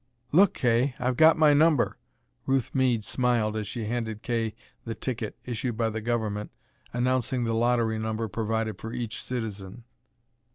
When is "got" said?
1.15-1.37